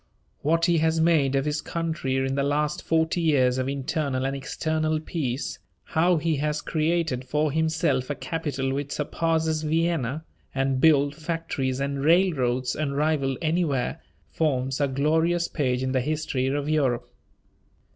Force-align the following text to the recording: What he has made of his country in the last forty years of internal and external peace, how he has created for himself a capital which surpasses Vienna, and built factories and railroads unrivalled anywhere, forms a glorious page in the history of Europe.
What 0.41 0.65
he 0.65 0.79
has 0.79 0.99
made 0.99 1.35
of 1.35 1.45
his 1.45 1.61
country 1.61 2.15
in 2.15 2.33
the 2.33 2.41
last 2.41 2.81
forty 2.81 3.21
years 3.21 3.59
of 3.59 3.69
internal 3.69 4.25
and 4.25 4.35
external 4.35 4.99
peace, 4.99 5.59
how 5.83 6.17
he 6.17 6.37
has 6.37 6.59
created 6.63 7.23
for 7.23 7.51
himself 7.51 8.09
a 8.09 8.15
capital 8.15 8.73
which 8.73 8.91
surpasses 8.91 9.61
Vienna, 9.61 10.25
and 10.55 10.81
built 10.81 11.13
factories 11.13 11.79
and 11.79 12.03
railroads 12.03 12.73
unrivalled 12.75 13.37
anywhere, 13.43 14.01
forms 14.25 14.81
a 14.81 14.87
glorious 14.87 15.47
page 15.47 15.83
in 15.83 15.91
the 15.91 16.01
history 16.01 16.47
of 16.47 16.67
Europe. 16.67 17.07